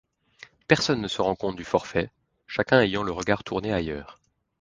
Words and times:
Personne 0.67 0.99
ne 0.99 1.07
se 1.07 1.21
rend 1.21 1.35
compte 1.35 1.55
du 1.55 1.63
forfait, 1.63 2.09
chacun 2.47 2.79
ayant 2.81 3.03
le 3.03 3.11
regard 3.11 3.43
tourné 3.43 3.71
ailleurs. 3.71 4.17